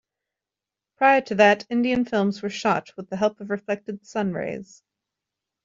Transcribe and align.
Prior 0.97 1.21
to 1.21 1.35
that 1.35 1.67
Indian 1.69 2.05
films 2.05 2.41
were 2.41 2.49
shot 2.49 2.89
with 2.97 3.07
the 3.11 3.17
help 3.17 3.39
of 3.39 3.51
reflected 3.51 4.03
sunrays. 4.03 4.81